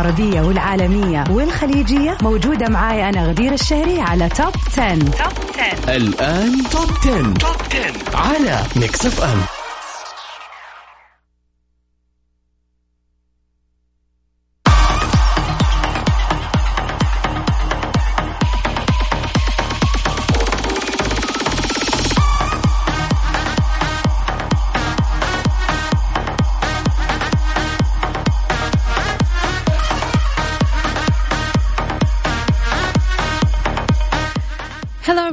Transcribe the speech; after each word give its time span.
العربية 0.00 0.40
والعالمية 0.40 1.24
والخليجية 1.30 2.18
موجودة 2.22 2.68
معاي 2.68 3.08
أنا 3.08 3.26
غدير 3.26 3.52
الشهري 3.52 4.00
على 4.00 4.28
Top 4.28 4.54
10. 4.78 4.98
Top 4.98 5.10
10 5.84 5.96
الآن 5.96 6.62
Top 6.70 6.90
10. 7.04 7.34
Top 7.34 7.56
10 8.12 8.16
على 8.16 8.62
Mix 8.76 9.06
FM 9.06 9.59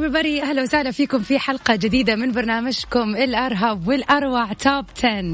everybody. 0.07 0.41
أهلا 0.41 0.61
وسهلا 0.61 0.91
فيكم 0.91 1.19
في 1.19 1.39
حلقة 1.39 1.75
جديدة 1.75 2.15
من 2.15 2.31
برنامجكم 2.31 3.15
الأرهب 3.15 3.87
والأروع 3.87 4.53
Top 4.53 4.85
10 5.03 5.33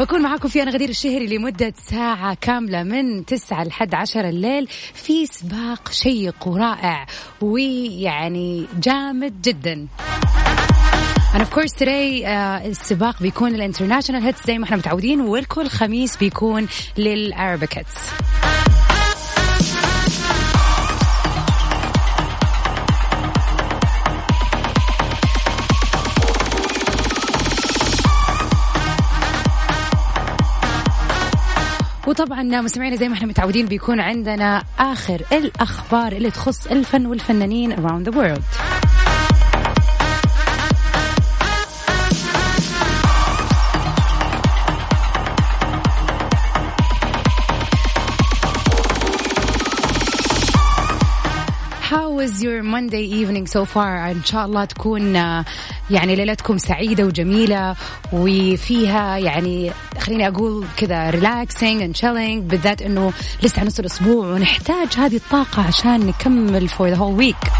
بكون 0.00 0.22
معاكم 0.22 0.48
في 0.48 0.62
أنا 0.62 0.70
غدير 0.70 0.88
الشهري 0.88 1.26
لمدة 1.26 1.74
ساعة 1.76 2.36
كاملة 2.40 2.82
من 2.82 3.24
9 3.24 3.64
لحد 3.64 3.94
10 3.94 4.28
الليل 4.28 4.68
في 4.94 5.26
سباق 5.26 5.92
شيق 5.92 6.48
ورائع 6.48 7.06
ويعني 7.40 8.66
جامد 8.80 9.42
جدا. 9.42 9.88
And 11.34 11.42
of 11.42 11.50
course 11.50 11.72
today 11.72 12.24
uh, 12.24 12.66
السباق 12.66 13.22
بيكون 13.22 13.54
ال 13.54 13.59
international 13.59 14.22
hits 14.22 14.46
زي 14.46 14.58
ما 14.58 14.64
إحنا 14.64 14.76
متعودين 14.76 15.20
والكل 15.20 15.68
خميس 15.68 16.16
بيكون 16.16 16.68
لل 16.98 17.18
Arabic 17.18 17.78
hits 17.78 18.10
وطبعا 32.10 32.42
مستمعينا 32.60 32.96
زي 32.96 33.08
ما 33.08 33.14
إحنا 33.14 33.26
متعودين 33.26 33.66
بيكون 33.66 34.00
عندنا 34.00 34.62
آخر 34.78 35.22
الأخبار 35.32 36.12
اللي 36.12 36.30
تخص 36.30 36.66
الفن 36.66 37.06
والفنانين 37.06 37.76
around 37.76 38.10
the 38.10 38.16
world. 38.16 38.89
Was 52.20 52.42
your 52.42 52.62
Monday 52.62 53.04
evening 53.20 53.46
so 53.46 53.64
far? 53.64 53.96
إن 54.10 54.24
شاء 54.24 54.46
الله 54.46 54.64
تكون 54.64 55.14
يعني 55.90 56.16
ليلتكم 56.16 56.58
سعيدة 56.58 57.04
وجميلة 57.04 57.76
وفيها 58.12 59.18
يعني 59.18 59.70
خليني 59.98 60.28
أقول 60.28 60.66
كذا 60.76 61.10
relaxing 61.10 61.82
and 61.82 61.96
chilling 61.96 62.50
بالذات 62.50 62.82
إنه 62.82 63.12
لسه 63.42 63.64
نص 63.64 63.78
الأسبوع 63.78 64.26
ونحتاج 64.26 64.88
هذه 64.96 65.16
الطاقة 65.16 65.62
عشان 65.62 66.06
نكمل 66.06 66.68
for 66.68 66.90
the 66.90 66.96
whole 66.96 67.16
week. 67.22 67.50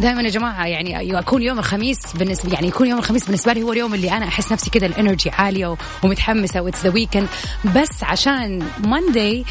دائما 0.00 0.22
يا 0.22 0.28
جماعة 0.30 0.66
يعني 0.66 1.08
يكون 1.08 1.42
يوم 1.42 1.58
الخميس 1.58 1.98
بالنسبة 2.14 2.52
يعني 2.52 2.68
يكون 2.68 2.86
يوم 2.86 2.98
الخميس 2.98 3.24
بالنسبة 3.24 3.52
لي 3.52 3.62
هو 3.62 3.72
اليوم 3.72 3.94
اللي 3.94 4.12
أنا 4.12 4.28
أحس 4.28 4.52
نفسي 4.52 4.70
كذا 4.70 4.86
ال 4.86 4.92
energy 4.92 5.30
عالية 5.30 5.76
ومتحمسة 6.04 6.60
و 6.60 6.64
it's 6.64 6.82
the 6.82 6.92
weekend 6.94 7.28
بس 7.76 8.04
عشان 8.04 8.62
Monday 8.86 9.44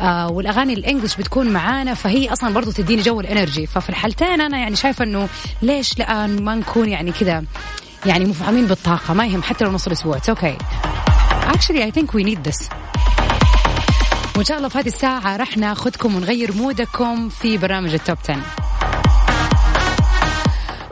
آه 0.00 0.28
والأغاني 0.30 0.74
ال 0.74 0.79
English 0.79 1.16
بتكون 1.16 1.50
معانا 1.50 1.94
فهي 1.94 2.32
أصلا 2.32 2.54
برضو 2.54 2.70
تديني 2.70 3.02
جو 3.02 3.20
ال 3.20 3.26
energy. 3.26 3.66
ففي 3.66 3.88
الحالتين 3.88 4.40
أنا 4.40 4.58
يعني 4.58 4.76
شايفة 4.76 5.04
إنه 5.04 5.28
ليش 5.62 5.98
لا 5.98 6.26
ما 6.26 6.54
نكون 6.54 6.88
يعني 6.88 7.12
كذا 7.12 7.44
يعني 8.06 8.24
مفعمين 8.24 8.66
بالطاقة 8.66 9.14
ما 9.14 9.26
يهم 9.26 9.42
حتى 9.42 9.64
لو 9.64 9.70
نص 9.70 9.86
الأسبوع. 9.86 10.18
okay 10.28 10.56
actually 11.44 11.82
I 11.82 11.90
think 11.90 12.12
we 12.14 12.24
need 12.24 12.50
this. 12.50 12.68
وإن 14.36 14.44
شاء 14.44 14.56
الله 14.56 14.68
في 14.68 14.78
هذه 14.78 14.86
الساعة 14.86 15.36
راح 15.36 15.56
ناخذكم 15.56 16.16
ونغير 16.16 16.52
mood 16.52 17.03
كم 17.03 17.28
في 17.28 17.58
برامج 17.58 17.94
ال 17.94 18.00
Top 18.00 18.16
10 18.28 18.36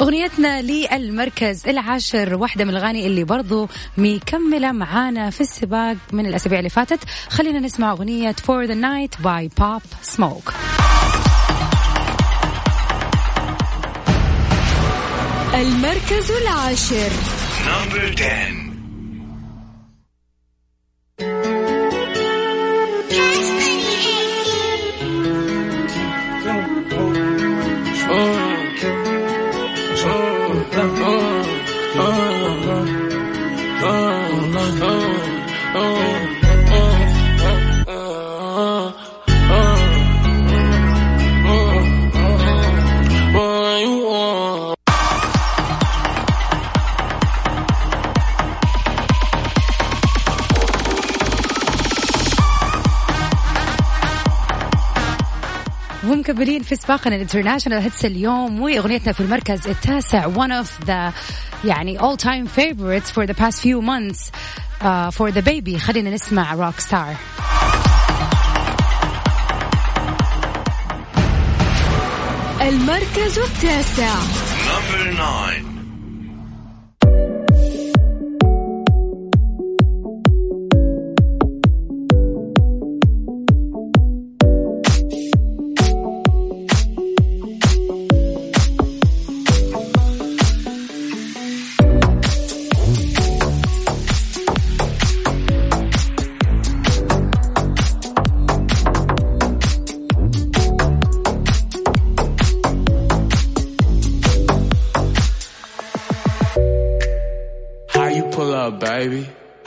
أغنيتنا 0.01 0.63
للمركز 0.63 1.69
العاشر 1.69 2.35
واحدة 2.35 2.65
من 2.65 2.71
الأغاني 2.71 3.07
اللي 3.07 3.25
برضو 3.25 3.69
مكملة 3.99 4.73
معانا 4.73 5.31
في 5.31 5.41
السباق 5.41 5.97
من 6.13 6.27
الأسابيع 6.27 6.59
اللي 6.59 6.71
فاتت. 6.71 6.99
خلينا 7.29 7.61
نسمع 7.61 7.93
أغنية 7.93 8.33
For 8.33 8.67
the 8.67 8.75
Night 8.75 9.25
by 9.25 9.63
Pop 9.63 10.17
Smoke. 10.17 10.53
المركز 15.55 16.31
العاشر. 16.31 17.11
Number 17.67 18.15
10 18.23 18.62
مكملين 56.33 56.63
في 56.63 56.77
سباقنا 56.77 57.17
ال 57.17 57.21
international 57.21 57.79
hits 57.83 58.05
اليوم 58.05 58.61
وأغنيتنا 58.61 59.13
في 59.13 59.21
المركز 59.21 59.69
التاسع 59.69 60.35
one 60.35 60.65
of 60.65 60.87
the 60.87 61.13
يعني 61.65 61.99
all 61.99 62.17
time 62.17 62.47
favorites 62.47 63.11
for 63.11 63.27
the 63.27 63.35
past 63.35 63.61
few 63.61 63.83
months 63.83 64.31
uh, 64.81 65.11
for 65.11 65.31
DaBaby. 65.31 65.77
خلينا 65.77 66.11
نسمع 66.11 66.55
Rockstar 66.55 67.15
المركز 72.63 73.39
التاسع. 73.39 74.15
Number 74.15 75.17
9 75.17 75.72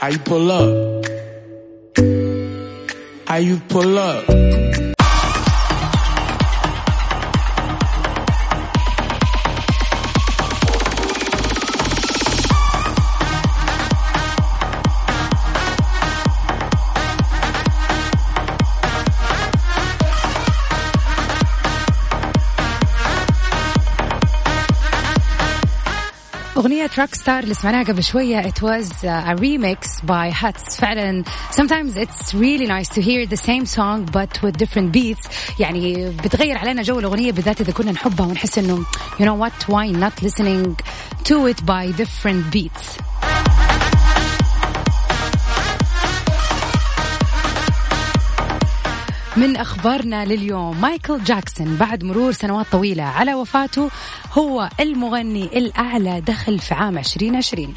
How 0.06 0.12
you 0.12 0.18
pull 0.20 0.52
up? 0.52 1.04
How 3.26 3.38
you 3.38 3.58
pull 3.68 3.98
up? 3.98 4.55
أغنية 26.95 26.95
روك 26.99 27.15
ستار 27.15 27.43
اللي 27.43 27.53
سمعناها 27.53 27.83
قبل 27.83 28.03
شوية 28.03 28.41
it 28.41 28.61
was 28.61 29.03
a 29.03 29.35
remix 29.35 30.01
by 30.05 30.29
Huts 30.29 30.75
فعلا 30.75 31.23
sometimes 31.51 31.97
it's 31.97 32.33
really 32.33 32.65
nice 32.65 32.87
to 32.87 33.01
hear 33.01 33.25
the 33.25 33.37
same 33.37 33.65
song 33.65 34.05
but 34.05 34.41
with 34.41 34.57
different 34.57 34.91
beats 34.91 35.29
يعني 35.59 36.09
بتغير 36.09 36.57
علينا 36.57 36.81
جو 36.81 36.99
الأغنية 36.99 37.31
بالذات 37.31 37.61
إذا 37.61 37.71
كنا 37.71 37.91
نحبها 37.91 38.27
ونحس 38.27 38.57
إنه 38.57 38.85
you 39.19 39.25
know 39.25 39.35
what 39.35 39.67
why 39.67 39.91
not 39.91 40.21
listening 40.21 40.75
to 41.23 41.47
it 41.47 41.65
by 41.65 41.91
different 41.91 42.51
beats 42.53 43.04
من 49.36 49.56
أخبارنا 49.56 50.24
لليوم. 50.24 50.80
مايكل 50.80 51.24
جاكسون 51.24 51.76
بعد 51.76 52.04
مرور 52.04 52.32
سنوات 52.32 52.66
طويلة 52.72 53.02
على 53.02 53.34
وفاته 53.34 53.90
هو 54.32 54.68
المغني 54.80 55.44
الأعلى 55.44 56.20
دخل 56.20 56.58
في 56.58 56.74
عام 56.74 56.98
2020 56.98 57.74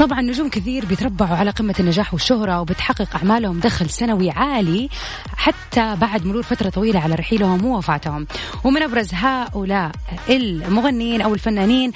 طبعا 0.00 0.20
نجوم 0.20 0.48
كثير 0.48 0.84
بيتربعوا 0.84 1.36
على 1.36 1.50
قمة 1.50 1.74
النجاح 1.80 2.14
والشهرة 2.14 2.60
وبتحقق 2.60 3.16
أعمالهم 3.16 3.60
دخل 3.60 3.90
سنوي 3.90 4.30
عالي 4.30 4.88
حتى 5.36 5.96
بعد 6.00 6.26
مرور 6.26 6.42
فترة 6.42 6.70
طويلة 6.70 7.00
على 7.00 7.14
رحيلهم 7.14 7.64
ووفاتهم. 7.64 8.26
ومن 8.64 8.82
أبرز 8.82 9.14
هؤلاء 9.14 9.92
المغنيين 10.30 11.20
أو 11.22 11.34
الفنانين 11.34 11.92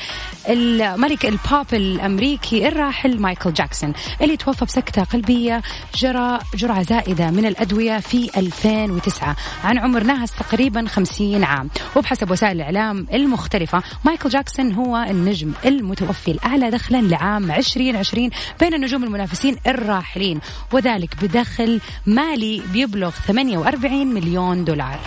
الملك 0.48 1.26
البوب 1.26 1.66
الأمريكي 1.72 2.68
الراحل 2.68 3.20
مايكل 3.20 3.52
جاكسون 3.52 3.92
اللي 4.20 4.36
توفى 4.36 4.64
بسكتة 4.64 5.04
قلبية 5.04 5.62
جرى 5.94 6.38
جرعة 6.54 6.82
زائدة 6.82 7.30
من 7.30 7.46
الأدوية 7.46 7.98
في 7.98 8.30
2009 8.36 9.36
عن 9.64 9.78
عمر 9.78 10.02
ناهز 10.02 10.30
تقريبا 10.30 10.86
50 10.88 11.44
عام. 11.44 11.70
وبحسب 11.96 12.30
وسائل 12.30 12.56
الإعلام 12.56 13.06
المختلفة 13.14 13.82
مايكل 14.04 14.28
جاكسون 14.28 14.72
هو 14.72 14.96
النجم 14.96 15.52
المتوفي 15.64 16.30
الأعلى 16.30 16.70
دخلا 16.70 17.02
لعام 17.02 17.50
2020 17.94 18.30
بين 18.60 18.74
النجوم 18.74 19.04
المنافسين 19.04 19.56
الراحلين 19.66 20.40
وذلك 20.72 21.14
بدخل 21.22 21.80
مالي 22.06 22.62
بيبلغ 22.72 23.10
48 23.10 24.06
مليون 24.06 24.64
دولار. 24.64 24.98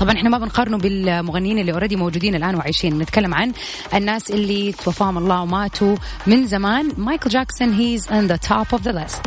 طبعا 0.00 0.12
إحنا 0.14 0.30
ما 0.30 0.38
بنقارنه 0.38 0.78
بالمغنيين 0.78 1.58
اللي 1.58 1.72
اوريدي 1.72 1.96
موجودين 1.96 2.34
الآن 2.34 2.54
وعايشين 2.54 2.98
نتكلم 2.98 3.34
عن 3.34 3.52
الناس 3.94 4.30
اللي 4.30 4.72
توفاهم 4.72 5.18
الله 5.18 5.42
وماتوا 5.42 5.96
من 6.26 6.46
زمان. 6.46 6.92
مايكل 6.96 7.30
جاكسون 7.30 7.72
he's 7.72 8.08
on 8.08 8.26
the 8.26 8.36
top 8.36 8.66
of 8.72 8.82
the 8.82 8.92
list 8.92 9.20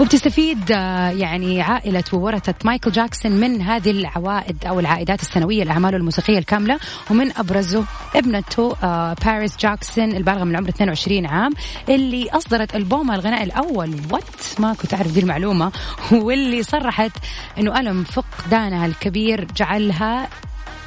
وبتستفيد 0.00 0.72
آه، 0.72 1.10
يعني 1.10 1.62
عائلة 1.62 2.04
وورثة 2.12 2.54
مايكل 2.64 2.90
جاكسون 2.90 3.32
من 3.32 3.62
هذه 3.62 3.90
العوائد 3.90 4.64
أو 4.66 4.80
العائدات 4.80 5.22
السنوية 5.22 5.64
لأعماله 5.64 5.96
الموسيقية 5.96 6.38
الكاملة 6.38 6.78
ومن 7.10 7.36
أبرزه 7.36 7.84
ابنته 8.16 8.76
آه، 8.82 9.16
باريس 9.24 9.56
جاكسون 9.56 10.12
البالغة 10.12 10.44
من 10.44 10.50
العمر 10.50 10.68
22 10.68 11.26
عام 11.26 11.52
اللي 11.88 12.30
أصدرت 12.30 12.76
ألبومها 12.76 13.14
الغنائي 13.14 13.42
الأول. 13.42 13.94
what 14.10 14.24
ما 14.58 14.74
كنت 14.74 14.94
أعرف 14.94 15.12
دي 15.12 15.20
المعلومة. 15.20 15.72
واللي 16.12 16.62
صرحت 16.62 17.12
أنه 17.58 17.80
ألم 17.80 18.04
فقدانها 18.04 18.86
الكبير 18.86 19.46
جعلها 19.56 20.28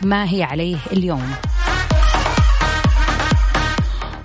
ما 0.03 0.29
هي 0.29 0.43
عليه 0.43 0.77
اليوم. 0.91 1.33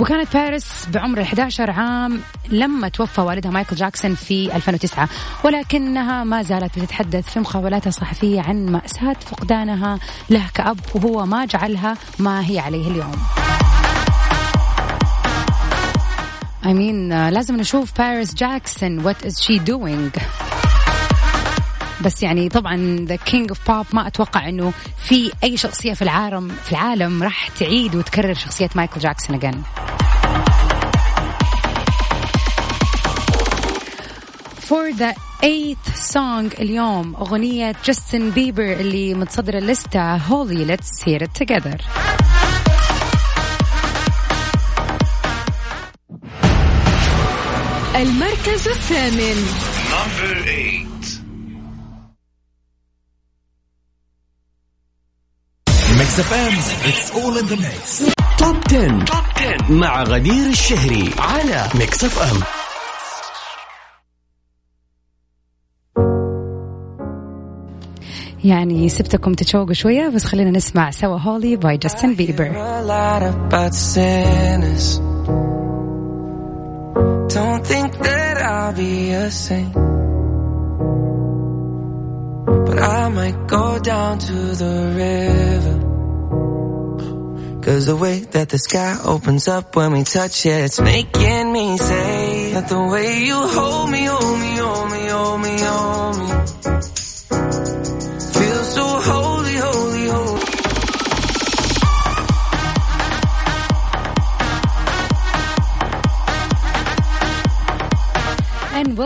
وكانت 0.02 0.32
باريس 0.34 0.86
بعمر 0.88 1.22
11 1.22 1.70
عام 1.70 2.20
لما 2.48 2.88
توفى 2.88 3.20
والدها 3.20 3.50
مايكل 3.50 3.76
جاكسون 3.76 4.14
في 4.14 4.56
2009 4.56 5.08
ولكنها 5.44 6.24
ما 6.24 6.42
زالت 6.42 6.78
بتتحدث 6.78 7.28
في 7.30 7.40
مقابلاتها 7.40 7.88
الصحفية 7.88 8.40
عن 8.40 8.66
مأساة 8.66 9.16
فقدانها 9.20 9.98
له 10.30 10.44
كأب 10.54 10.78
وهو 10.94 11.26
ما 11.26 11.44
جعلها 11.44 11.96
ما 12.18 12.50
هي 12.50 12.58
عليه 12.58 12.90
اليوم. 12.90 13.12
I 16.62 16.72
mean, 16.74 17.12
uh, 17.12 17.32
لازم 17.34 17.56
نشوف 17.56 17.98
باريس 17.98 18.34
جاكسون 18.34 19.12
what 19.12 19.16
is 19.26 19.32
she 19.32 19.58
doing 19.58 20.20
بس 22.04 22.22
يعني 22.22 22.48
طبعا 22.48 22.96
the 23.08 23.16
king 23.16 23.48
of 23.48 23.70
pop 23.70 23.86
ما 23.92 24.06
أتوقع 24.06 24.48
إنه 24.48 24.72
في 24.96 25.32
أي 25.44 25.56
شخصية 25.56 25.94
في 25.94 26.02
العالم 26.02 26.48
في 26.48 26.72
العالم 26.72 27.22
راح 27.22 27.48
تعيد 27.48 27.94
وتكرر 27.94 28.34
شخصية 28.34 28.68
مايكل 28.74 29.00
جاكسون 29.00 29.36
again 29.36 29.62
for 34.72 34.90
the 34.90 35.12
eighth 35.42 36.12
song 36.12 36.60
اليوم 36.60 37.16
أغنية 37.16 37.74
جاستن 37.84 38.30
بيبر 38.30 38.72
اللي 38.72 39.14
متصدر 39.14 39.58
الليستة 39.58 40.16
Holy 40.16 40.76
let's 40.76 41.02
hear 41.04 41.22
it 41.22 41.42
together. 41.42 41.80
المركز 47.96 48.68
الثامن. 48.68 49.46
Number 49.90 50.44
8 50.44 50.86
Mix 55.98 56.20
FM 56.20 56.58
it's 56.88 57.10
all 57.10 57.38
in 57.38 57.46
the 57.46 57.56
mix 57.56 58.02
Top 58.38 58.56
10. 58.66 59.04
Top 59.04 59.24
10 59.36 59.72
مع 59.72 60.02
غدير 60.02 60.46
الشهري 60.46 61.10
على 61.18 61.68
Mix 61.74 62.04
FM 62.04 62.61
يعني 68.43 68.89
سبتكم 68.89 69.33
تتشوقوا 69.33 69.73
شوية 69.73 70.09
بس 70.09 70.23
خلينا 70.23 70.51
نسمع 70.51 70.91
سوا 70.91 71.17
هولي 71.17 71.55
باي 71.55 71.77
جاستن 71.77 72.15
بيبر 72.15 72.51
Don't 77.37 77.63
think 77.73 77.91
that 78.07 78.35
I'll 78.51 78.73
be 78.73 79.11
a 79.11 79.29
saint 79.29 79.73
But 82.67 82.79
I 82.99 83.09
might 83.09 83.39
go 83.47 83.65
down 83.79 84.13
to 84.29 84.37
the 84.63 84.75
river 85.03 85.77
Cause 87.63 87.85
the 87.85 87.97
way 87.97 88.19
that 88.35 88.47
the 88.49 88.57
sky 88.57 88.97
opens 89.13 89.47
up 89.49 89.75
when 89.75 89.91
we 89.91 90.03
touch 90.03 90.45
it 90.45 90.59
It's 90.67 90.79
making 90.79 91.51
me 91.51 91.77
say 91.77 92.53
That 92.53 92.69
the 92.69 92.83
way 92.93 93.09
you 93.29 93.35
hold 93.35 93.89
me, 93.91 94.05
hold 94.05 94.39
me, 94.39 94.55
hold 94.55 94.70
me, 94.70 94.70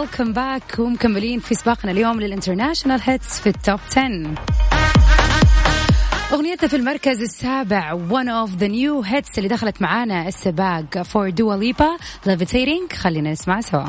Welcome 0.06 0.32
back. 0.34 0.78
ومكملين 0.78 1.40
في 1.40 1.54
سباقنا 1.54 1.92
اليوم 1.92 2.20
لل 2.20 2.31
international 2.31 3.00
hits 3.02 3.40
في 3.40 3.46
ال 3.48 3.56
Top 3.56 3.80
10 3.90 4.34
أغنيتنا 6.32 6.68
في 6.68 6.76
المركز 6.76 7.22
السابع 7.22 7.98
one 8.08 8.46
of 8.48 8.50
the 8.60 8.68
new 8.68 9.08
hits 9.10 9.38
اللي 9.38 9.48
دخلت 9.48 9.82
معانا 9.82 10.28
السباق 10.28 11.02
for 11.02 11.30
Dua 11.30 11.56
Lipa 11.60 12.00
levitating. 12.28 12.94
خلينا 12.96 13.32
نسمع 13.32 13.60
سوا. 13.60 13.84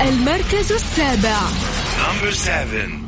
المركز 0.00 0.72
السابع. 0.72 1.38
Number 1.98 2.30
7 2.32 3.05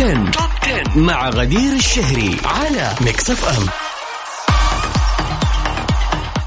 10. 0.00 0.30
Top 0.30 0.50
10 0.62 0.98
مع 0.98 1.28
غدير 1.28 1.72
الشهري 1.72 2.36
على 2.44 2.94
Mix 3.00 3.30
FM 3.30 3.66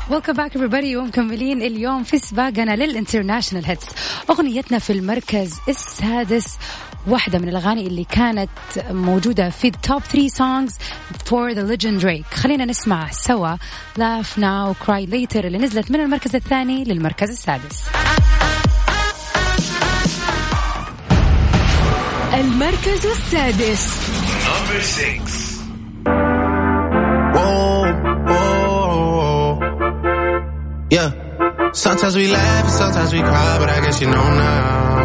welcome 0.09 0.33
back 0.33 0.57
everybody. 0.57 0.95
ومكملين 0.95 1.61
اليوم 1.61 2.03
في 2.03 2.19
سباقنا 2.19 2.75
لل 2.75 2.87
international 2.87 3.65
hits 3.65 3.85
أغنيتنا 4.29 4.79
في 4.79 4.93
المركز 4.93 5.59
السادس 5.69 6.57
واحدة 7.07 7.39
من 7.39 7.49
الأغاني 7.49 7.87
اللي 7.87 8.03
كانت 8.03 8.49
موجودة 8.89 9.49
في 9.49 9.67
ال 9.67 9.76
top 9.76 10.01
3 10.01 10.27
songs 10.29 10.73
for 11.29 11.55
the 11.55 11.77
legend 11.77 12.03
Drake. 12.03 12.35
خلينا 12.35 12.65
نسمع 12.65 13.11
سوا 13.11 13.55
Laugh 13.97 14.39
Now 14.39 14.85
Cry 14.85 15.09
Later 15.09 15.45
اللي 15.45 15.57
نزلت 15.57 15.91
من 15.91 15.99
المركز 15.99 16.35
الثاني 16.35 16.83
للمركز 16.83 17.29
السادس. 17.29 17.83
المركز 22.34 23.06
السادس 23.06 23.88
Number 24.48 24.80
6 24.82 25.48
Whoa, 27.34 27.92
whoa, 28.28 29.60
yeah. 30.90 31.10
Sometimes 31.72 32.14
we 32.16 32.26
laugh 32.28 32.64
and 32.64 32.72
sometimes 32.82 33.12
we 33.12 33.20
cry, 33.20 33.58
but 33.60 33.68
I 33.68 33.80
guess 33.84 34.00
you 34.02 34.08
know 34.14 34.28
now, 34.46 35.04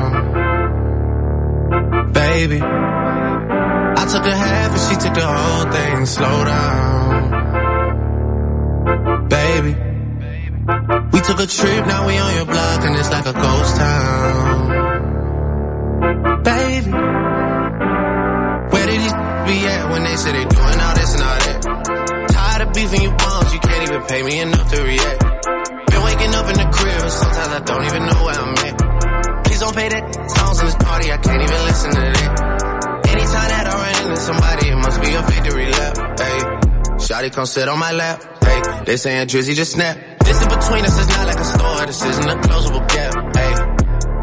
baby. 2.22 2.60
I 2.62 4.04
took 4.14 4.26
a 4.26 4.36
half 4.46 4.70
and 4.76 4.82
she 4.88 4.96
took 5.04 5.14
the 5.22 5.28
whole 5.36 5.66
thing. 5.76 6.06
Slow 6.06 6.38
down, 6.54 7.20
baby. 9.38 9.74
We 11.14 11.20
took 11.28 11.40
a 11.40 11.48
trip, 11.48 11.86
now 11.94 12.02
we 12.08 12.18
on 12.18 12.32
your 12.36 12.46
block 12.46 12.80
and 12.86 12.96
it's 13.00 13.12
like 13.12 13.26
a 13.26 13.34
ghost 13.34 13.76
town, 13.76 14.47
beefing 22.79 23.03
you 23.03 23.11
bums, 23.11 23.53
you 23.53 23.59
can't 23.59 23.83
even 23.91 24.03
pay 24.07 24.23
me 24.23 24.39
enough 24.39 24.71
to 24.71 24.79
react. 24.83 25.21
Been 25.91 26.03
waking 26.07 26.33
up 26.39 26.47
in 26.47 26.57
the 26.63 26.69
crib 26.71 27.01
but 27.03 27.11
sometimes 27.11 27.53
I 27.59 27.61
don't 27.67 27.85
even 27.91 28.03
know 28.07 28.21
where 28.23 28.39
I'm 28.39 28.55
at. 28.55 29.45
Please 29.45 29.61
don't 29.61 29.75
pay 29.75 29.89
that 29.89 30.05
songs 30.31 30.59
in 30.61 30.67
this 30.67 30.77
party, 30.77 31.07
I 31.11 31.19
can't 31.19 31.43
even 31.43 31.61
listen 31.67 31.91
to 31.91 32.05
that. 32.19 32.31
Anytime 33.09 33.49
that 33.51 33.65
I 33.67 33.75
run 33.83 33.95
into 33.99 34.17
somebody, 34.23 34.69
it 34.69 34.77
must 34.77 34.99
be 35.03 35.11
a 35.11 35.23
victory 35.23 35.67
lap. 35.75 35.95
Hey, 36.23 36.39
Shotty 37.03 37.33
come 37.33 37.47
sit 37.47 37.69
on 37.69 37.79
my 37.81 37.93
lap. 37.93 38.23
Hey, 38.45 38.63
they 38.85 38.97
saying 38.97 39.27
Drizzy 39.27 39.55
just 39.55 39.73
snap. 39.73 39.99
This 40.25 40.41
in 40.41 40.49
between 40.49 40.85
us 40.85 40.99
is 41.03 41.09
not 41.09 41.27
like 41.27 41.41
a 41.41 41.45
store, 41.45 41.87
this 41.87 42.05
isn't 42.05 42.31
a 42.31 42.37
closable 42.47 42.87
gap. 42.87 43.13
Hey, 43.35 43.53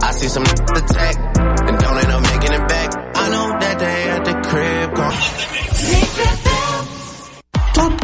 I 0.07 0.11
see 0.11 0.27
some 0.27 0.43
attack 0.43 1.44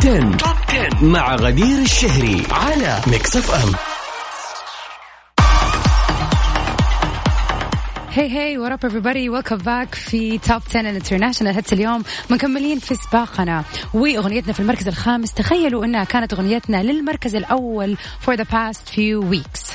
10. 0.01 0.37
Top 0.37 0.55
10 0.69 1.05
مع 1.05 1.35
غدير 1.35 1.77
الشهري 1.77 2.43
على 2.51 2.99
Mix 3.07 3.35
FM 3.37 3.71
hey 8.11 8.29
hey 8.29 8.57
what's 8.57 8.85
up 8.85 8.91
everybody? 8.91 9.29
welcome 9.29 9.55
back 9.55 9.95
في 9.95 10.37
Top 10.37 10.61
10 10.69 10.79
international 10.79 11.55
hits 11.55 11.73
اليوم. 11.73 12.03
مكملين 12.29 12.79
في 12.79 12.95
سباقنا. 12.95 13.63
وأغنيتنا 13.93 14.53
في 14.53 14.59
المركز 14.59 14.87
الخامس. 14.87 15.33
تخيلوا 15.33 15.85
إنها 15.85 16.03
كانت 16.03 16.33
أغنيتنا 16.33 16.83
للمركز 16.83 17.35
الأول 17.35 17.97
for 18.25 18.33
the 18.33 18.45
past 18.45 18.93
few 18.95 19.33
weeks. 19.33 19.71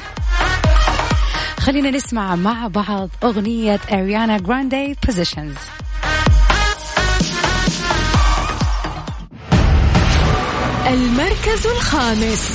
خلينا 1.58 1.90
نسمع 1.90 2.36
مع 2.36 2.66
بعض 2.66 3.08
أغنية 3.24 3.80
اريانا 3.92 4.38
جراندي 4.38 4.96
positions 5.06 5.54
المركز 11.46 11.66
الخامس. 11.66 12.50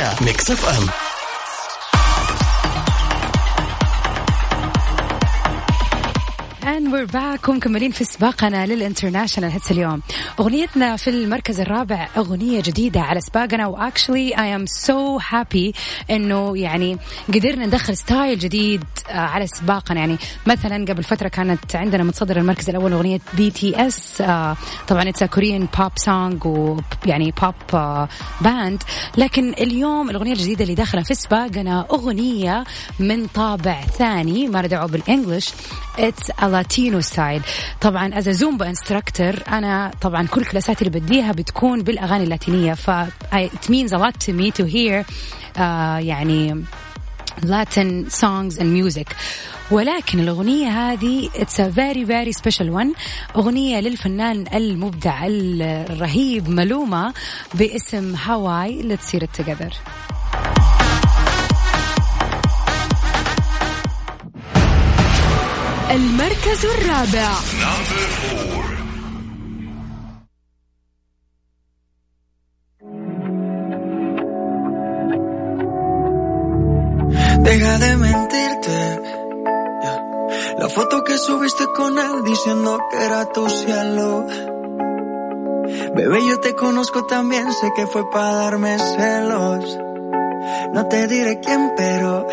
على 0.00 0.16
Mix 0.20 0.50
FM 0.50 1.07
And 6.68 6.92
we're 6.92 7.12
back 7.12 7.48
ومكملين 7.48 7.90
في 7.90 8.04
سباقنا 8.04 8.66
لل 8.66 8.77
international 8.77 9.50
hits 9.50 9.70
اليوم. 9.70 10.02
أغنيتنا 10.40 10.96
في 10.96 11.10
المركز 11.10 11.60
الرابع 11.60 12.08
أغنية 12.16 12.60
جديدة 12.60 13.00
على 13.00 13.20
سباقنا 13.20 13.66
و 13.66 13.74
actually 13.74 14.38
I 14.38 14.56
am 14.56 14.66
so 14.66 15.18
happy 15.30 15.74
إنه 16.10 16.58
يعني 16.58 16.98
قدرنا 17.34 17.66
ندخل 17.66 17.96
style 17.96 18.38
جديد 18.38 18.84
آه، 19.10 19.18
على 19.18 19.46
سباقنا. 19.46 20.00
يعني 20.00 20.16
مثلا 20.46 20.84
قبل 20.84 21.02
فترة 21.02 21.28
كانت 21.28 21.76
عندنا 21.76 22.04
متصدر 22.04 22.36
المركز 22.36 22.68
الأول 22.68 22.92
أغنية 22.92 23.20
BTS 23.36 24.22
طبعا 24.88 25.08
it's 25.08 25.24
Korean 25.24 25.68
pop 25.78 25.92
song 25.96 26.46
ويعني 26.46 27.34
بوب 27.42 27.54
band 28.40 28.82
لكن 29.16 29.52
اليوم 29.52 30.10
الأغنية 30.10 30.32
الجديدة 30.32 30.62
اللي 30.62 30.74
داخلة 30.74 31.02
في 31.02 31.14
سباقنا 31.14 31.86
أغنية 31.90 32.64
من 32.98 33.26
طابع 33.26 33.80
ثاني 33.80 34.48
ما 34.48 34.66
دعوه 34.66 34.86
بال 34.86 35.01
English 35.01 35.52
it's 35.98 36.30
Latino 36.42 37.00
style 37.00 37.42
طبعا 37.80 38.18
as 38.18 38.28
Zumba 38.28 38.68
instructor 38.68 39.34
أنا 39.48 39.92
طبعا 40.00 40.26
كل 40.26 40.44
كلاساتي 40.44 40.84
اللي 40.84 41.00
بديها 41.00 41.32
بتكون 41.32 41.82
بالأغاني 41.82 42.24
اللاتينية. 42.24 42.74
ف 42.74 42.90
it 43.34 43.68
means 43.68 43.92
a 43.92 43.98
lot 43.98 44.14
to 44.26 44.32
me 44.32 44.50
to 44.50 44.64
hear 44.64 45.04
uh, 45.04 45.60
يعني 46.00 46.64
Latin 47.42 48.10
songs 48.10 48.58
and 48.58 48.72
music. 48.72 49.14
ولكن 49.70 50.20
الأغنية 50.20 50.68
هذه 50.68 51.28
it's 51.28 51.58
a 51.58 51.70
very 51.70 52.04
very 52.04 52.32
special 52.32 52.70
one. 52.70 52.96
أغنية 53.36 53.80
للفنان 53.80 54.44
المبدع 54.54 55.26
الرهيب 55.26 56.48
مالوما 56.48 57.14
باسم 57.54 58.14
هواي 58.26 58.96
Let's 58.96 59.10
hear 59.10 59.24
المركز 65.97 66.65
الرابع 66.65 67.29
Deja 77.43 77.77
de 77.77 77.97
mentirte. 77.97 78.77
Yeah. 79.83 79.99
La 80.59 80.69
foto 80.69 81.03
que 81.03 81.17
subiste 81.17 81.65
con 81.75 81.97
él 81.97 82.23
diciendo 82.23 82.79
que 82.89 82.97
era 83.05 83.25
tu 83.33 83.49
cielo. 83.49 84.25
Bebé, 85.95 86.19
yo 86.29 86.39
te 86.39 86.55
conozco 86.55 87.05
también, 87.05 87.51
sé 87.53 87.71
que 87.75 87.85
fue 87.85 88.09
para 88.09 88.33
darme 88.43 88.79
celos. 88.79 89.77
No 90.73 90.87
te 90.87 91.07
diré 91.07 91.39
quién, 91.39 91.73
pero 91.77 92.25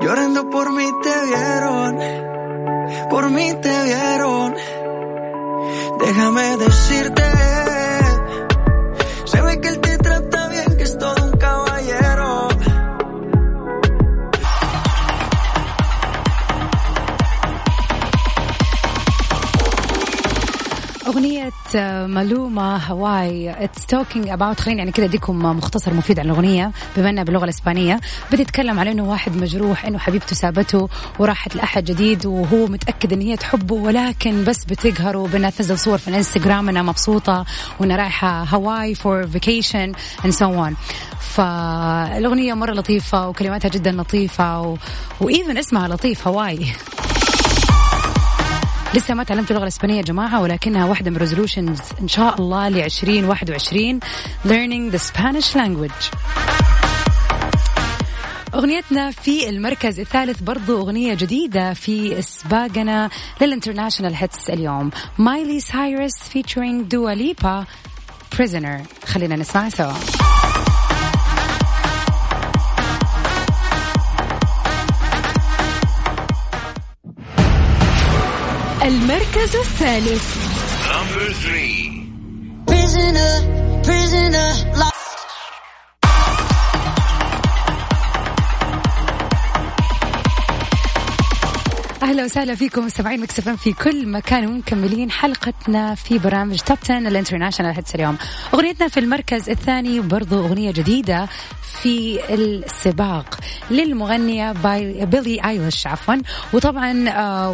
llorando 0.00 0.50
por 0.50 0.72
mí 0.72 0.86
te 1.02 1.26
vieron. 1.26 1.98
Por 3.09 3.29
mí 3.29 3.53
te 3.61 3.83
vieron. 3.83 4.55
Déjame 5.99 6.57
decirte. 6.57 7.58
أغنية 21.09 21.51
آه، 21.75 22.07
مالوما 22.07 22.77
هاواي 22.77 23.63
it's 23.63 23.85
talking 23.85 24.29
about 24.29 24.59
خليني 24.59 24.79
يعني 24.79 24.91
كذا 24.91 25.05
أديكم 25.05 25.39
مختصر 25.39 25.93
مفيد 25.93 26.19
عن 26.19 26.25
الأغنية 26.25 26.71
بما 26.97 27.09
إنها 27.09 27.23
باللغة 27.23 27.43
الإسبانية. 27.43 27.99
بتتكلم 28.31 28.79
على 28.79 28.91
إنه 28.91 29.09
واحد 29.09 29.37
مجروح 29.37 29.85
إنه 29.85 29.97
حبيبته 29.97 30.35
سابته 30.35 30.89
وراحت 31.19 31.55
لأحد 31.55 31.83
جديد 31.85 32.25
وهو 32.25 32.67
متأكد 32.67 33.13
إن 33.13 33.21
هي 33.21 33.37
تحبه 33.37 33.75
ولكن 33.75 34.43
بس 34.43 34.65
بتقهره 34.65 35.27
بأنها 35.27 35.49
تنزل 35.49 35.79
صور 35.79 35.97
في 35.97 36.07
الإنستغرام 36.07 36.69
إنها 36.69 36.81
مبسوطة 36.81 37.45
وإنها 37.79 37.97
رايحة 37.97 38.43
هاواي 38.43 38.95
for 38.95 39.27
vacation 39.27 39.91
and 40.25 40.33
so 40.33 40.53
on 40.53 40.75
فالأغنية 41.19 42.53
مرة 42.53 42.73
لطيفة 42.73 43.29
وكلماتها 43.29 43.69
جدا 43.69 43.91
لطيفة 43.91 44.61
و... 44.61 44.77
و 45.21 45.28
even 45.28 45.57
اسمها 45.57 45.87
لطيف 45.87 46.27
هاواي 46.27 46.65
لسه 48.95 49.13
ما 49.13 49.23
تعلمت 49.23 49.51
اللغة 49.51 49.63
الإسبانية 49.63 49.97
يا 49.97 50.01
جماعة 50.01 50.41
ولكنها 50.41 50.85
واحدة 50.85 51.11
من 51.11 51.17
resolutions 51.17 51.79
إن 52.01 52.07
شاء 52.07 52.41
الله 52.41 52.69
ل 52.69 52.77
2021 52.77 53.99
learning 54.45 54.91
the 54.95 54.99
Spanish 54.99 55.55
language. 55.55 56.15
أغنيتنا 58.53 59.11
في 59.11 59.49
المركز 59.49 59.99
الثالث 59.99 60.41
برضو 60.41 60.81
أغنية 60.81 61.13
جديدة 61.13 61.73
في 61.73 62.21
سباقنا 62.21 63.09
لل 63.41 63.51
international 63.51 64.15
hits 64.15 64.49
اليوم. 64.49 64.91
مايلي 65.17 65.59
سايرس 65.59 66.13
featuring 66.13 66.83
دوا 66.83 67.11
ليبا 67.11 67.65
prisoner. 68.35 69.05
خلينا 69.05 69.35
نسمع 69.35 69.69
سوا. 69.69 70.28
المركز 78.89 79.55
الثالث 79.55 80.23
أهلا 92.09 92.23
وسهلا 92.23 92.55
فيكم 92.55 92.85
مستمعين 92.85 93.21
Mix 93.21 93.41
FM 93.41 93.55
في 93.55 93.73
كل 93.73 94.07
مكان 94.07 94.47
ومكملين 94.47 95.11
حلقتنا 95.11 95.95
في 95.95 96.17
برنامج 96.17 96.59
Top 96.59 96.77
10 96.83 96.97
ال 96.97 97.03
international 97.03 97.75
hits 97.75 97.95
اليوم. 97.95 98.17
أغنيتنا 98.53 98.87
في 98.87 98.99
المركز 98.99 99.49
الثاني 99.49 99.99
برضو 99.99 100.45
أغنية 100.45 100.71
جديدة 100.71 101.27
في 101.81 102.19
السباق 102.33 103.39
للمغنية 103.71 104.51
by 104.51 105.05
بيلي 105.05 105.45
أيليش 105.45 105.87
عفوا. 105.87 106.15
وطبعا 106.53 107.05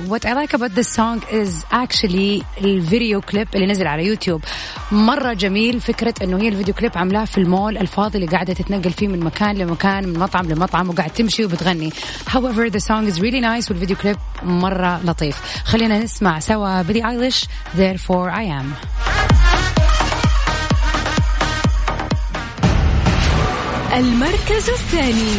what 0.08 0.22
I 0.26 0.34
like 0.34 0.54
about 0.54 0.76
this 0.76 0.88
song 0.96 1.22
is 1.32 1.66
actually 1.72 2.44
الفيديو 2.62 3.22
كليب 3.22 3.48
اللي 3.56 3.66
نزل 3.66 3.88
على 3.88 4.06
يوتيوب. 4.06 4.44
مرة 4.92 5.34
جميل 5.34 5.82
فكرة 5.82 6.14
إنه 6.24 6.38
هي 6.38 6.48
الفيديو 6.48 6.74
كليب 6.74 6.92
عاملاه 6.96 7.26
في 7.26 7.38
المول 7.38 7.78
الفاضي 7.78 8.18
اللي 8.18 8.30
قاعدة 8.30 8.54
تتنقل 8.54 8.92
فيه 8.92 9.08
من 9.08 9.20
مكان 9.20 9.56
لمكان 9.58 10.08
من 10.08 10.20
مطعم 10.20 10.46
لمطعم 10.46 10.90
وقاعد 10.90 11.10
تمشي 11.10 11.46
وبتغني. 11.46 11.92
However 12.30 12.70
the 12.70 12.80
song 12.80 13.08
is 13.12 13.20
really 13.20 13.42
nice 13.42 13.72
والفيديو 13.72 13.96
كليب 13.96 14.18
مرة 14.46 15.02
لطيف. 15.04 15.38
خلينا 15.66 16.00
نسمع 16.00 16.40
سوا 16.40 16.82
بيلي 16.82 17.10
ايليش 17.10 17.46
therefore 17.76 18.32
I 18.32 18.46
am. 18.62 18.66
المركز 23.94 24.70
الثاني. 24.70 25.36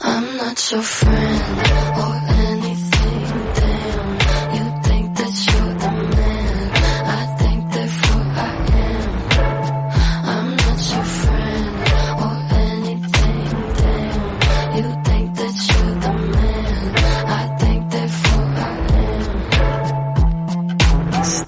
I'm 0.00 0.36
not 0.36 0.70
your 0.70 0.82
friend. 0.82 1.83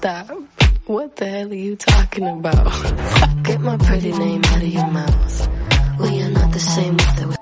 Stop. 0.07 0.29
What 0.85 1.17
the 1.17 1.25
hell 1.27 1.51
are 1.51 1.53
you 1.67 1.75
talking 1.75 2.27
about? 2.39 2.71
Get 3.43 3.59
my 3.59 3.75
pretty 3.75 4.13
name 4.13 4.41
out 4.45 4.61
of 4.67 4.71
your 4.77 4.87
mouth. 4.99 5.35
We 5.99 6.21
are 6.23 6.31
not 6.31 6.49
the 6.53 6.59
same 6.59 6.95
with 6.95 7.21
it. 7.23 7.37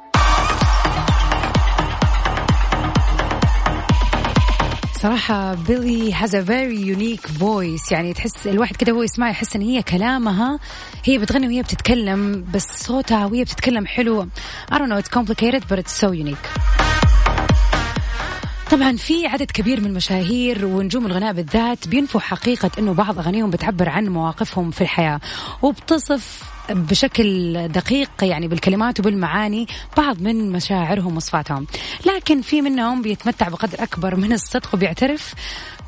صراحة 5.01 5.53
بيلي 5.53 6.13
has 6.13 6.35
a 6.35 6.43
very 6.43 6.81
unique 6.81 7.27
voice 7.27 7.91
يعني 7.91 8.13
تحس 8.13 8.47
الواحد 8.47 8.75
كده 8.75 8.91
هو 8.91 9.03
يسمع 9.03 9.29
يحس 9.29 9.55
ان 9.55 9.61
هي 9.61 9.83
كلامها 9.83 10.59
هي 11.03 11.17
بتغني 11.17 11.47
وهي 11.47 11.61
بتتكلم 11.61 12.45
بس 12.53 12.67
صوتها 12.83 13.25
وهي 13.25 13.43
بتتكلم 13.43 13.85
حلو 13.85 14.27
I 14.71 14.75
don't 14.75 14.89
know 14.89 14.97
it's 15.03 15.19
complicated 15.19 15.63
but 15.69 15.79
it's 15.79 16.05
so 16.05 16.11
unique 16.11 16.84
طبعا 18.71 18.97
في 18.97 19.27
عدد 19.27 19.51
كبير 19.51 19.81
من 19.81 19.85
المشاهير 19.85 20.65
ونجوم 20.65 21.05
الغناء 21.05 21.33
بالذات 21.33 21.87
بينفوا 21.87 22.21
حقيقة 22.21 22.71
إنه 22.79 22.93
بعض 22.93 23.19
أغانيهم 23.19 23.49
بتعبر 23.49 23.89
عن 23.89 24.07
مواقفهم 24.07 24.71
في 24.71 24.81
الحياة. 24.81 25.19
وبتصف 25.61 26.43
بشكل 26.69 27.53
دقيق 27.67 28.09
يعني 28.21 28.47
بالكلمات 28.47 28.99
وبالمعاني 28.99 29.67
بعض 29.97 30.21
من 30.21 30.51
مشاعرهم 30.51 31.17
وصفاتهم. 31.17 31.67
لكن 32.05 32.41
في 32.41 32.61
منهم 32.61 33.01
بيتمتع 33.01 33.49
بقدر 33.49 33.83
أكبر 33.83 34.15
من 34.15 34.33
الصدق 34.33 34.69
وبيعترف 34.73 35.33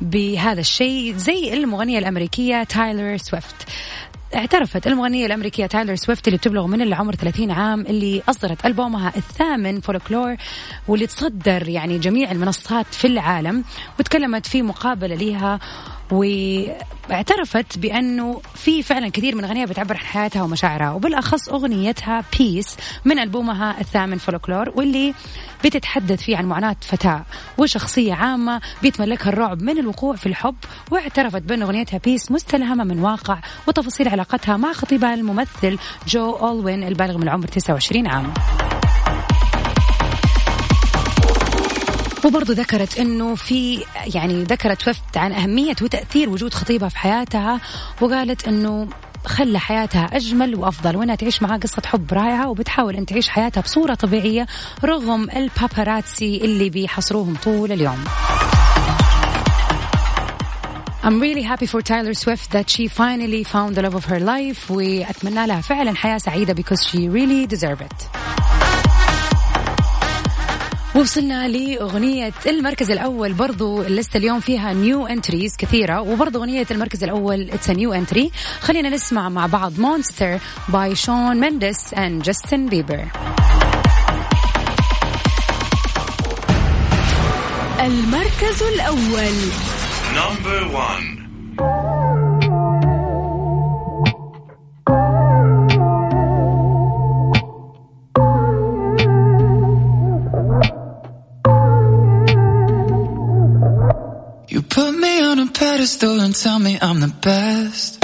بهذا 0.00 0.60
الشيء 0.60 1.16
زي 1.16 1.52
المغنية 1.52 1.98
الأمريكية 1.98 2.62
تايلر 2.64 3.16
سويفت. 3.16 3.56
اعترفت 4.34 4.86
المغنية 4.86 5.26
الأمريكية 5.26 5.66
تايلر 5.66 5.94
سويفت 5.94 6.28
اللي 6.28 6.38
بتبلغ 6.38 6.66
من 6.66 6.80
العمر 6.82 7.14
30 7.14 7.50
عام 7.50 7.80
اللي 7.80 8.22
أصدرت 8.28 8.66
ألبومها 8.66 9.12
الثامن 9.16 9.80
folklore 9.80 10.36
واللي 10.88 11.06
تصدر 11.06 11.68
يعني 11.68 11.98
جميع 11.98 12.30
المنصات 12.30 12.86
في 12.94 13.06
العالم 13.06 13.64
وتكلمت 14.00 14.46
في 14.46 14.62
مقابلة 14.62 15.14
لها 15.14 15.58
واعترفت 16.10 17.78
بأنه 17.78 18.40
في 18.54 18.82
فعلا 18.82 19.08
كثير 19.08 19.34
من 19.36 19.44
أغانيها 19.44 19.64
بتعبر 19.64 19.96
عن 19.96 20.04
حياتها 20.04 20.42
ومشاعرها 20.42 20.92
وبالأخص 20.92 21.48
أغنيتها 21.48 22.24
peace 22.38 22.76
من 23.04 23.18
ألبومها 23.18 23.80
الثامن 23.80 24.18
folklore 24.18 24.72
واللي 24.74 25.14
بتتحدث 25.64 26.22
فيه 26.22 26.36
عن 26.36 26.46
معاناة 26.46 26.76
فتاة 26.80 27.24
وشخصية 27.58 28.14
عامة 28.14 28.60
بيتملكها 28.82 29.28
الرعب 29.28 29.62
من 29.62 29.78
الوقوع 29.78 30.16
في 30.16 30.26
الحب 30.26 30.54
واعترفت 30.90 31.42
بأن 31.42 31.62
أغنيتها 31.62 31.98
peace 31.98 32.30
مستلهمة 32.32 32.84
من 32.84 32.98
واقع 32.98 33.38
وتفاصيل 33.68 34.08
علاقتها 34.08 34.56
مع 34.56 34.72
خطيبها 34.72 35.14
الممثل 35.14 35.78
جو 36.08 36.32
أولوين 36.32 36.84
البالغ 36.84 37.16
من 37.16 37.22
العمر 37.22 37.46
29 37.46 38.06
عام. 38.06 38.34
وبرضه 42.28 42.54
ذكرت 42.54 42.98
إنه 42.98 43.34
في 43.34 43.84
يعني 44.14 44.44
ذكرت 44.44 44.82
سويفت 44.82 45.16
عن 45.16 45.32
أهمية 45.32 45.76
وتأثير 45.82 46.28
وجود 46.28 46.54
خطيبها 46.54 46.88
في 46.88 46.98
حياتها 46.98 47.60
وقالت 48.00 48.48
إنه 48.48 48.88
خلى 49.26 49.58
حياتها 49.58 50.04
أجمل 50.12 50.54
وأفضل 50.54 50.96
وأنها 50.96 51.14
تعيش 51.14 51.42
معاه 51.42 51.58
قصة 51.58 51.82
حب 51.86 52.12
رائعة 52.12 52.48
وبتحاول 52.48 52.96
أن 52.96 53.06
تعيش 53.06 53.28
حياتها 53.28 53.60
بصورة 53.60 53.94
طبيعية 53.94 54.46
رغم 54.84 55.30
الباباراتسي 55.30 56.36
اللي 56.44 56.70
بيحصروهم 56.70 57.36
طول 57.44 57.72
اليوم. 57.72 58.04
I'm 61.04 61.20
really 61.20 61.42
happy 61.42 61.66
for 61.66 61.80
Taylor 61.80 62.14
Swift 62.14 62.50
that 62.50 62.68
she 62.68 62.88
finally 62.88 63.42
found 63.44 63.76
the 63.76 63.82
love 63.82 63.94
of 63.94 64.04
her 64.04 64.20
life 64.20 64.70
وأتمنى 64.70 65.46
لها 65.46 65.60
فعلا 65.60 65.94
حياة 65.94 66.18
سعيدة 66.18 66.54
because 66.54 66.82
she 66.90 67.08
really 67.08 67.46
deserve 67.46 67.80
it. 67.80 68.27
وصلنا 70.98 71.48
لأغنية 71.48 72.32
المركز 72.46 72.90
الأول 72.90 73.32
برضو 73.32 73.82
list 73.82 74.16
اليوم 74.16 74.40
فيها 74.40 74.72
new 74.72 75.06
entries 75.06 75.56
كثيرة 75.56 76.00
وبرضو 76.00 76.38
أغنية 76.38 76.66
المركز 76.70 77.04
الأول 77.04 77.50
it's 77.50 77.70
new 77.70 77.92
entry 77.92 78.30
خلينا 78.60 78.88
نسمع 78.88 79.28
مع 79.28 79.46
بعض 79.46 79.80
monster 79.80 80.38
by 80.68 80.94
شون 80.94 81.36
مندس 81.36 81.94
and 81.94 82.22
جاستن 82.22 82.66
بيبر 82.66 83.04
المركز 87.80 88.62
الأول. 88.62 89.34
number 90.14 90.64
1 90.74 91.17
pedestal 105.58 106.20
and 106.20 106.34
tell 106.36 106.58
me 106.60 106.78
I'm 106.80 107.00
the 107.00 107.08
best. 107.08 107.98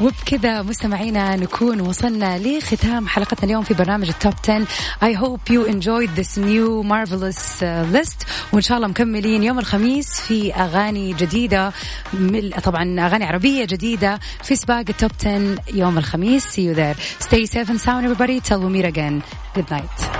وبكذا 0.00 0.62
مستمعينا 0.62 1.36
نكون 1.36 1.80
وصلنا 1.80 2.38
لختام 2.38 3.08
حلقتنا 3.08 3.44
اليوم 3.44 3.62
في 3.62 3.74
برنامج 3.74 4.08
التوب 4.08 4.32
10 4.44 4.66
I 5.02 5.12
hope 5.12 5.52
you 5.52 5.64
enjoyed 5.66 6.10
this 6.16 6.36
new 6.36 6.82
marvelous 6.82 7.62
uh, 7.62 7.86
list. 7.92 8.26
وإن 8.52 8.62
شاء 8.62 8.76
الله 8.76 8.88
مكملين 8.88 9.42
يوم 9.42 9.58
الخميس 9.58 10.20
في 10.20 10.54
أغاني 10.54 11.12
جديدة 11.12 11.72
طبعا 12.64 13.06
أغاني 13.06 13.24
عربية 13.24 13.64
جديدة 13.64 14.20
في 14.42 14.56
سباق 14.56 14.84
التوب 14.88 15.10
10 15.20 15.56
يوم 15.74 15.98
الخميس. 15.98 16.46
See 16.46 16.62
you 16.62 16.74
there. 16.74 16.96
Stay 17.20 17.46
safe 17.46 17.70
and 17.70 17.80
sound 17.80 18.04
everybody. 18.04 18.40
Till 18.40 18.60
we 18.60 18.68
meet 18.68 18.84
again. 18.84 19.22
Good 19.54 19.70
night. 19.70 20.17